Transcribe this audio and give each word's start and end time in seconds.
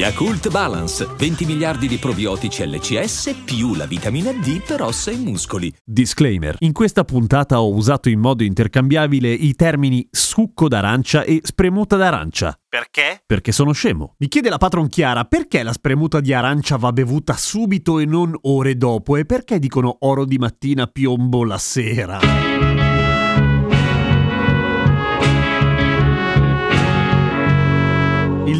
Yakult 0.00 0.48
Balance, 0.48 1.06
20 1.14 1.44
miliardi 1.44 1.86
di 1.86 1.98
probiotici 1.98 2.66
LCS 2.66 3.42
più 3.44 3.74
la 3.74 3.84
vitamina 3.84 4.32
D 4.32 4.62
per 4.66 4.80
ossa 4.80 5.10
e 5.10 5.16
muscoli. 5.16 5.70
Disclaimer. 5.84 6.56
In 6.60 6.72
questa 6.72 7.04
puntata 7.04 7.60
ho 7.60 7.70
usato 7.70 8.08
in 8.08 8.18
modo 8.18 8.42
intercambiabile 8.42 9.30
i 9.30 9.54
termini 9.54 10.08
succo 10.10 10.68
d'arancia 10.68 11.22
e 11.24 11.40
spremuta 11.42 11.96
d'arancia. 11.96 12.58
Perché? 12.66 13.22
Perché 13.26 13.52
sono 13.52 13.72
scemo. 13.72 14.14
Mi 14.16 14.28
chiede 14.28 14.48
la 14.48 14.56
patron 14.56 14.88
Chiara 14.88 15.26
perché 15.26 15.62
la 15.62 15.74
spremuta 15.74 16.20
di 16.20 16.32
arancia 16.32 16.78
va 16.78 16.94
bevuta 16.94 17.34
subito 17.36 17.98
e 17.98 18.06
non 18.06 18.34
ore 18.44 18.78
dopo 18.78 19.16
e 19.16 19.26
perché 19.26 19.58
dicono 19.58 19.98
oro 20.00 20.24
di 20.24 20.38
mattina 20.38 20.86
piombo 20.86 21.44
la 21.44 21.58
sera. 21.58 22.69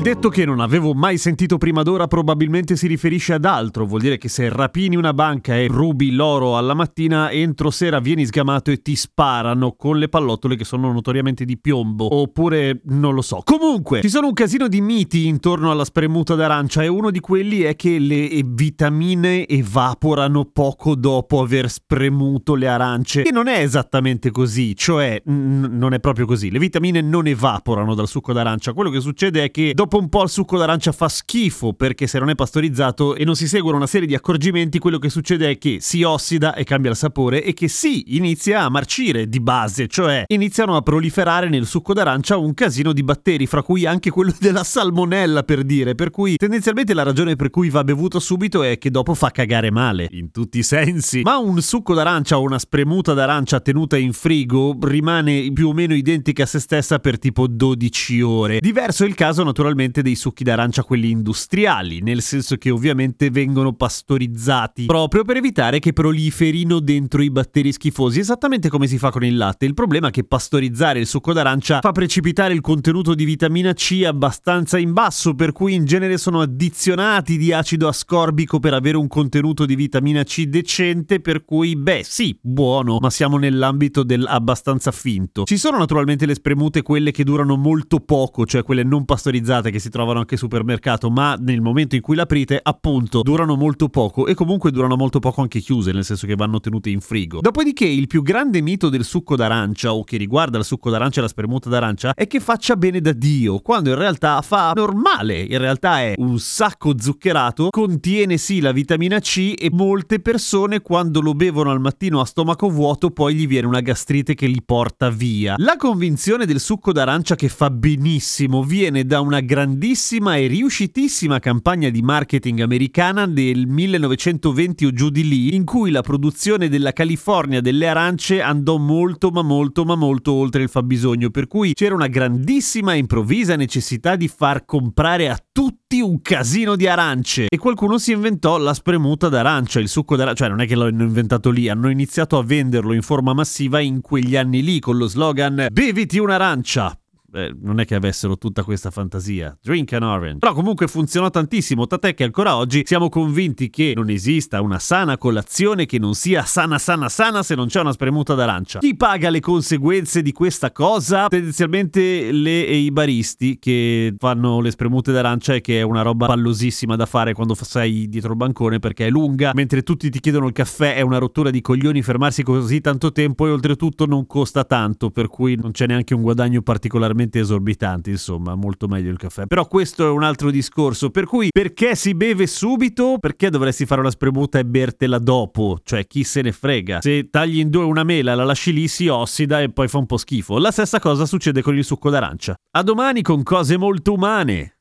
Il 0.01 0.07
detto 0.07 0.31
che 0.31 0.47
non 0.47 0.61
avevo 0.61 0.95
mai 0.95 1.19
sentito 1.19 1.59
prima 1.59 1.83
d'ora 1.83 2.07
probabilmente 2.07 2.75
si 2.75 2.87
riferisce 2.87 3.35
ad 3.35 3.45
altro, 3.45 3.85
vuol 3.85 4.01
dire 4.01 4.17
che 4.17 4.31
se 4.31 4.49
rapini 4.49 4.97
una 4.97 5.13
banca 5.13 5.59
e 5.59 5.67
rubi 5.67 6.13
l'oro 6.13 6.57
alla 6.57 6.73
mattina, 6.73 7.31
entro 7.31 7.69
sera 7.71 8.01
vieni 8.01 8.25
sgamato 8.25 8.71
e 8.71 8.81
ti 8.81 8.97
sparano 8.97 9.73
con 9.73 9.99
le 9.99 10.09
pallottole 10.09 10.57
che 10.57 10.65
sono 10.65 10.91
notoriamente 10.91 11.45
di 11.45 11.59
piombo, 11.59 12.15
oppure 12.15 12.81
non 12.85 13.13
lo 13.13 13.21
so. 13.21 13.43
Comunque, 13.45 14.01
ci 14.01 14.09
sono 14.09 14.29
un 14.29 14.33
casino 14.33 14.69
di 14.69 14.81
miti 14.81 15.27
intorno 15.27 15.71
alla 15.71 15.85
spremuta 15.85 16.35
d'arancia 16.35 16.83
e 16.83 16.89
uno 16.89 17.11
di 17.11 17.21
quelli 17.21 17.61
è 17.61 17.77
che 17.77 17.99
le 17.99 18.41
vitamine 18.43 19.47
evaporano 19.47 20.47
poco 20.47 20.95
dopo 20.95 21.43
aver 21.43 21.69
spremuto 21.69 22.55
le 22.55 22.69
arance, 22.69 23.25
e 23.25 23.31
non 23.31 23.49
è 23.49 23.59
esattamente 23.59 24.31
così, 24.31 24.75
cioè 24.75 25.21
n- 25.27 25.69
non 25.73 25.93
è 25.93 26.01
proprio 26.01 26.25
così. 26.25 26.51
Le 26.51 26.59
vitamine 26.59 27.03
non 27.03 27.27
evaporano 27.27 27.95
dal 27.95 28.09
succo 28.09 28.33
d'arancia, 28.33 28.73
quello 28.73 28.89
che 28.89 29.01
succede 29.01 29.45
è 29.45 29.51
che 29.51 29.73
dopo 29.75 29.89
un 29.99 30.09
po' 30.09 30.23
il 30.23 30.29
succo 30.29 30.59
d'arancia 30.59 30.93
fa 30.93 31.09
schifo 31.09 31.73
perché 31.73 32.07
se 32.07 32.19
non 32.19 32.31
è 32.31 32.35
pastorizzato 32.35 33.15
e 33.15 33.25
non 33.25 33.35
si 33.35 33.49
seguono 33.49 33.77
una 33.77 33.87
serie 33.87 34.07
di 34.07 34.15
accorgimenti, 34.15 34.79
quello 34.79 34.99
che 34.99 35.09
succede 35.09 35.51
è 35.51 35.59
che 35.59 35.79
si 35.81 36.03
ossida 36.03 36.55
e 36.55 36.65
cambia 36.65 36.91
il 36.91 36.97
sapore 36.97 37.43
e 37.43 37.55
che 37.55 37.69
si 37.69 38.17
inizia 38.17 38.63
a 38.63 38.69
marcire 38.69 39.29
di 39.29 39.41
base, 39.41 39.89
cioè 39.89 40.25
iniziano 40.29 40.77
a 40.77 40.83
proliferare 40.83 41.49
nel 41.49 41.67
succo 41.67 41.93
d'arancia 41.93 42.37
un 42.37 42.55
casino 42.55 42.93
di 42.93 43.03
batteri, 43.03 43.47
fra 43.47 43.63
cui 43.63 43.87
anche 43.87 44.11
quello 44.11 44.33
della 44.39 44.65
salmonella 44.65 45.43
per 45.43 45.65
dire, 45.65 45.95
per 45.95 46.11
cui 46.11 46.37
tendenzialmente 46.37 46.95
la 46.95 47.03
ragione 47.03 47.37
per 47.37 47.51
cui 47.51 47.71
va 47.71 47.83
bevuto 47.85 48.21
subito 48.21 48.63
è 48.63 48.79
che 48.79 48.91
dopo 48.91 49.15
fa 49.15 49.31
cagare 49.31 49.71
male, 49.71 50.09
in 50.13 50.31
tutti 50.31 50.59
i 50.59 50.63
sensi. 50.63 51.23
Ma 51.23 51.39
un 51.39 51.61
succo 51.61 51.95
d'arancia 51.95 52.39
o 52.39 52.43
una 52.43 52.59
spremuta 52.59 53.15
d'arancia 53.15 53.61
tenuta 53.61 53.97
in 53.97 54.13
frigo 54.13 54.77
rimane 54.81 55.51
più 55.53 55.69
o 55.69 55.73
meno 55.73 55.95
identica 55.95 56.45
a 56.45 56.47
se 56.47 56.59
stessa 56.61 56.99
per 56.99 57.19
tipo 57.19 57.47
12 57.47 58.21
ore. 58.21 58.59
Diverso 58.61 59.05
il 59.05 59.15
caso 59.15 59.43
naturalmente 59.43 59.79
naturalmente 59.81 60.03
dei 60.03 60.15
succhi 60.15 60.45
d'arancia 60.45 60.85
quelli 60.85 61.11
industriali, 61.11 62.01
nel 62.03 62.21
senso 62.21 62.57
che 62.57 62.71
ovviamente 62.71 63.31
vengono 63.31 63.73
pastorizzati 63.73 64.85
proprio 64.85 65.25
per 65.25 65.37
evitare 65.37 65.79
che 65.79 65.93
proliferino 65.93 66.81
dentro 66.81 67.23
i 67.23 67.31
batteri 67.31 67.73
schifosi, 67.73 68.21
esattamente 68.21 68.69
come 68.69 68.87
si 68.87 68.99
fa 68.99 69.11
con 69.11 69.25
il 69.25 69.37
latte. 69.37 69.65
Il 69.65 69.75
problema 69.75 70.09
è 70.09 70.11
che 70.11 70.25
pastorizzare 70.25 71.01
il 71.01 71.07
succo 71.07 71.33
d'arancia 71.33 71.81
fa 71.81 71.93
precipitare 71.93 72.53
il 72.53 72.61
contenuto 72.61 73.15
di 73.15 73.25
vitamina 73.25 73.73
C 73.73 74.03
abbastanza 74.05 74.79
in 74.79 74.93
basso, 74.93 75.35
per 75.35 75.53
cui 75.53 75.75
in 75.75 75.85
genere 75.85 76.19
sono 76.19 76.41
addizionati 76.41 77.39
di 77.39 77.53
acido 77.53 77.89
ascorbico 77.89 78.59
per 78.59 78.75
avere 78.75 78.97
un 78.97 79.09
contenuto 79.09 79.65
di 79.65 79.77
vitamina 79.77 80.23
C 80.25 80.45
decente, 80.45 81.21
per 81.21 81.45
cui 81.45 81.77
beh 81.77 82.03
sì, 82.05 82.37
buono, 82.41 82.99
ma 83.01 83.11
siamo 83.11 83.39
nell'ambito 83.39 84.03
dell'abbastanza 84.03 84.91
finto. 84.91 85.45
Ci 85.45 85.57
sono 85.57 85.79
naturalmente 85.79 86.27
le 86.27 86.35
spremute 86.35 86.83
quelle 86.83 87.11
che 87.11 87.25
durano 87.25 87.57
molto 87.57 88.01
poco, 88.01 88.45
cioè 88.45 88.63
quelle 88.63 88.83
non 88.83 89.05
pastorizzate 89.05 89.70
che 89.71 89.79
si 89.79 89.91
trovano 89.91 90.19
anche 90.21 90.35
al 90.35 90.41
supermercato, 90.41 91.11
ma 91.11 91.37
nel 91.39 91.61
momento 91.61 91.95
in 91.95 92.01
cui 92.01 92.17
l'aprite, 92.17 92.61
appunto, 92.63 93.23
durano 93.23 93.57
molto 93.57 93.89
poco 93.89 94.27
e 94.27 94.35
comunque 94.35 94.71
durano 94.71 94.97
molto 94.97 95.19
poco 95.19 95.41
anche 95.41 95.61
chiuse, 95.61 95.93
nel 95.93 96.05
senso 96.05 96.27
che 96.27 96.35
vanno 96.35 96.61
tenute 96.61 96.91
in 96.91 97.01
frigo. 97.01 97.41
Dopodiché, 97.41 97.87
il 97.87 98.07
più 98.07 98.23
grande 98.23 98.61
mito 98.61 98.89
del 98.89 99.05
succo 99.05 99.37
d'arancia 99.37 99.95
o 99.95 100.05
che 100.05 100.17
riguarda 100.17 100.59
il 100.59 100.65
succo 100.65 100.91
d'arancia 100.91 101.21
e 101.21 101.23
la 101.23 101.29
spremuta 101.29 101.69
d'arancia 101.69 102.15
è 102.15 102.27
che 102.27 102.41
faccia 102.41 102.77
bene 102.77 103.01
da 103.01 103.13
Dio, 103.13 103.61
quando 103.61 103.91
in 103.91 103.97
realtà 103.97 104.41
fa 104.43 104.73
normale. 104.75 105.41
In 105.41 105.59
realtà 105.59 106.01
è 106.01 106.15
un 106.17 106.39
sacco 106.39 106.95
zuccherato, 106.99 107.69
contiene 107.71 108.37
sì 108.37 108.61
la 108.61 108.73
vitamina 108.73 109.19
C 109.21 109.55
e 109.57 109.71
molte 109.73 110.21
persone 110.21 110.81
quando 110.81 111.21
lo 111.21 111.35
bevono 111.35 111.71
al 111.71 111.81
mattino 111.81 112.21
a 112.21 112.25
stomaco 112.25 112.69
vuoto 112.69 113.11
poi 113.11 113.35
gli 113.35 113.47
viene 113.47 113.67
una 113.67 113.81
gastrite 113.81 114.35
che 114.35 114.47
li 114.47 114.63
porta 114.65 115.11
via. 115.11 115.55
La 115.59 115.77
convinzione 115.77 116.47
del 116.47 116.61
succo 116.61 116.93
d'arancia 116.93 117.35
che 117.35 117.49
fa 117.49 117.71
benissimo 117.71 118.63
viene 118.63 119.05
da 119.05 119.21
una 119.21 119.41
grandissima 119.61 120.37
e 120.37 120.47
riuscitissima 120.47 121.39
campagna 121.39 121.91
di 121.91 122.01
marketing 122.01 122.61
americana 122.61 123.27
del 123.27 123.67
1920 123.67 124.87
o 124.87 124.93
giù 124.93 125.11
di 125.11 125.29
lì, 125.29 125.55
in 125.55 125.67
cui 125.67 125.91
la 125.91 126.01
produzione 126.01 126.71
della 126.71 126.95
California 126.95 127.61
delle 127.61 127.87
arance 127.87 128.41
andò 128.41 128.79
molto 128.79 129.29
ma 129.29 129.43
molto 129.43 129.85
ma 129.85 129.97
molto 129.97 130.33
oltre 130.33 130.63
il 130.63 130.71
fabbisogno, 130.71 131.29
per 131.29 131.47
cui 131.47 131.75
c'era 131.75 131.95
una 131.95 132.07
grandissima 132.07 132.95
e 132.95 132.99
improvvisa 132.99 133.55
necessità 133.55 134.17
di 134.17 134.29
far 134.29 134.65
comprare 134.65 135.29
a 135.29 135.39
tutti 135.53 136.01
un 136.01 136.23
casino 136.23 136.75
di 136.75 136.87
arance. 136.87 137.47
E 137.47 137.59
qualcuno 137.59 137.99
si 137.99 138.13
inventò 138.13 138.57
la 138.57 138.73
spremuta 138.73 139.29
d'arancia, 139.29 139.79
il 139.79 139.89
succo 139.89 140.17
d'arancia, 140.17 140.45
cioè 140.45 140.49
non 140.49 140.63
è 140.63 140.67
che 140.67 140.75
l'hanno 140.75 141.03
inventato 141.03 141.51
lì, 141.51 141.69
hanno 141.69 141.91
iniziato 141.91 142.39
a 142.39 142.43
venderlo 142.43 142.95
in 142.95 143.03
forma 143.03 143.35
massiva 143.35 143.81
in 143.81 144.01
quegli 144.01 144.37
anni 144.37 144.63
lì 144.63 144.81
con 144.81 144.97
lo 144.97 145.07
slogan 145.07 145.67
beviti 145.71 146.19
un'arancia, 146.19 146.99
eh, 147.33 147.55
non 147.61 147.81
è 147.81 147.85
che 147.85 147.95
avessero 147.95 148.37
tutta 148.37 148.63
questa 148.63 148.91
fantasia. 148.91 149.57
Drink 149.61 149.93
an 149.93 150.03
orange. 150.03 150.39
Però 150.39 150.53
comunque 150.53 150.87
funzionò 150.89 151.31
tantissimo, 151.31 151.87
tant'è 151.87 152.15
che 152.15 152.25
ancora 152.25 152.57
oggi 152.57 152.83
siamo 152.85 153.09
convinti 153.09 153.71
che 153.71 153.93
non 153.95 154.11
esista 154.11 154.61
una 154.61 154.79
sana 154.79 155.19
colazione 155.19 155.87
che 155.87 155.99
non 155.99 156.15
sia 156.15 156.43
sana 156.45 156.79
sana 156.79 157.09
sana 157.09 157.43
se 157.43 157.55
non 157.55 157.69
c'è 157.69 157.81
una 157.81 157.93
spremuta 157.93 158.35
d'arancia. 158.35 158.79
Chi 158.81 158.97
paga 158.97 159.31
le 159.31 159.41
conseguenze 159.41 160.23
di 160.23 160.33
questa 160.33 160.73
cosa? 160.73 161.29
Tendenzialmente 161.29 162.33
le 162.33 162.67
e 162.67 162.77
i 162.77 162.91
baristi 162.91 163.59
che 163.59 164.15
fanno 164.19 164.61
le 164.61 164.71
spremute 164.71 165.13
d'arancia 165.13 165.55
e 165.55 165.61
che 165.61 165.81
è 165.81 165.83
una 165.83 166.03
roba 166.03 166.27
pallosissima 166.27 166.97
da 166.97 167.07
fare 167.07 167.33
quando 167.33 167.55
sei 167.55 168.09
dietro 168.09 168.31
il 168.33 168.37
bancone 168.37 168.79
perché 168.79 169.07
è 169.07 169.11
lunga, 169.11 169.53
mentre 169.55 169.83
tutti 169.83 170.11
ti 170.11 170.21
chiedono 170.21 170.47
il 170.47 170.53
caffè 170.53 170.95
è 170.95 171.01
una 171.01 171.19
rottura 171.19 171.51
di 171.51 171.61
coglioni 171.61 172.03
fermarsi 172.03 172.43
così 172.43 172.81
tanto 172.81 173.13
tempo 173.13 173.47
e 173.47 173.51
oltretutto 173.51 174.07
non 174.07 174.27
costa 174.27 174.65
tanto, 174.65 175.11
per 175.11 175.29
cui 175.29 175.57
non 175.57 175.71
c'è 175.73 175.87
neanche 175.87 176.15
un 176.15 176.23
guadagno 176.23 176.63
particolarmente 176.63 177.20
veramente 177.21 177.39
esorbitanti, 177.39 178.11
insomma, 178.11 178.55
molto 178.55 178.89
meglio 178.89 179.11
il 179.11 179.19
caffè. 179.19 179.47
Però 179.47 179.67
questo 179.67 180.07
è 180.07 180.11
un 180.11 180.23
altro 180.23 180.51
discorso, 180.51 181.11
per 181.11 181.27
cui 181.27 181.49
perché 181.53 181.95
si 181.95 182.15
beve 182.15 182.47
subito? 182.47 183.17
Perché 183.19 183.51
dovresti 183.51 183.87
fare 183.87 184.01
una 184.01 184.11
spremuta 184.11 184.59
e 184.59 184.65
bertela 184.65 185.19
dopo? 185.19 185.79
Cioè, 185.83 186.07
chi 186.07 186.25
se 186.25 186.43
ne 186.43 186.53
frega? 186.53 187.01
Se 187.01 187.29
tagli 187.31 187.59
in 187.59 187.69
due 187.69 187.85
una 187.85 188.05
mela, 188.05 188.35
la 188.35 188.45
lasci 188.45 188.73
lì, 188.73 188.89
si 188.89 189.09
ossida 189.09 189.61
e 189.61 189.71
poi 189.71 189.89
fa 189.89 189.99
un 189.99 190.07
po' 190.07 190.17
schifo. 190.17 190.59
La 190.59 190.71
stessa 190.71 190.99
cosa 190.99 191.27
succede 191.27 191.63
con 191.63 191.77
il 191.77 191.85
succo 191.85 192.11
d'arancia. 192.11 192.55
A 192.77 192.83
domani 192.83 193.23
con 193.23 193.43
cose 193.43 193.77
molto 193.77 194.15
umane. 194.15 194.80